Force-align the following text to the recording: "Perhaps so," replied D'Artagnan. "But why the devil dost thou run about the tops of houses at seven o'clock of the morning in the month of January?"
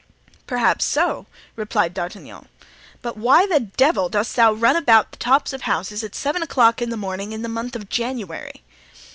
"Perhaps 0.47 0.83
so," 0.83 1.27
replied 1.55 1.93
D'Artagnan. 1.93 2.47
"But 3.03 3.17
why 3.17 3.45
the 3.45 3.59
devil 3.59 4.09
dost 4.09 4.35
thou 4.35 4.51
run 4.51 4.75
about 4.75 5.11
the 5.11 5.17
tops 5.17 5.53
of 5.53 5.61
houses 5.61 6.03
at 6.03 6.15
seven 6.15 6.41
o'clock 6.41 6.81
of 6.81 6.89
the 6.89 6.97
morning 6.97 7.33
in 7.33 7.43
the 7.43 7.47
month 7.47 7.75
of 7.75 7.87
January?" 7.87 8.63